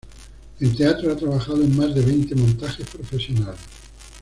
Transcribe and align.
En 0.59 0.75
teatro, 0.75 1.11
ha 1.11 1.15
trabajado 1.15 1.61
en 1.61 1.77
más 1.77 1.93
de 1.93 2.01
veinte 2.01 2.33
montajes 2.33 2.87
profesionales. 2.89 3.59